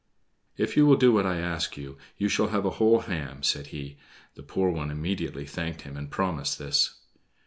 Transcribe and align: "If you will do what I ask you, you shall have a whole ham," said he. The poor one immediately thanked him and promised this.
"If 0.57 0.75
you 0.75 0.87
will 0.87 0.95
do 0.95 1.11
what 1.11 1.27
I 1.27 1.37
ask 1.37 1.77
you, 1.77 1.95
you 2.17 2.27
shall 2.27 2.47
have 2.47 2.65
a 2.65 2.71
whole 2.81 3.01
ham," 3.01 3.43
said 3.43 3.67
he. 3.67 3.97
The 4.33 4.41
poor 4.41 4.71
one 4.71 4.89
immediately 4.89 5.45
thanked 5.45 5.81
him 5.83 5.95
and 5.95 6.09
promised 6.09 6.57
this. 6.57 6.95